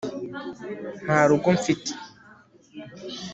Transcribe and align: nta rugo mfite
nta 1.05 1.19
rugo 1.29 1.49
mfite 1.57 1.91